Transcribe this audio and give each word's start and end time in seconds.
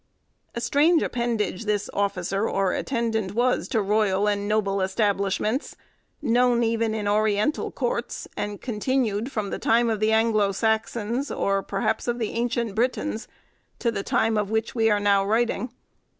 A 0.55 0.61
strange 0.61 1.03
appendage 1.03 1.65
this 1.65 1.87
officer 1.93 2.49
or 2.49 2.73
attendant 2.73 3.35
was 3.35 3.67
to 3.67 3.83
royal 3.83 4.27
and 4.27 4.47
noble 4.47 4.81
establishments; 4.81 5.75
known 6.23 6.63
even 6.63 6.95
in 6.95 7.07
oriental 7.07 7.69
courts; 7.69 8.27
and 8.35 8.59
continued 8.59 9.31
from 9.31 9.51
the 9.51 9.59
time 9.59 9.91
of 9.91 9.99
the 9.99 10.11
Anglo 10.11 10.53
Saxons, 10.53 11.29
or 11.29 11.61
perhaps 11.61 12.07
of 12.07 12.17
the 12.17 12.31
ancient 12.31 12.73
Britons, 12.73 13.27
to 13.77 13.91
the 13.91 14.01
time 14.01 14.37
of 14.39 14.49
which 14.49 14.73
we 14.73 14.89
are 14.89 14.99
now 14.99 15.23
writing. 15.23 15.71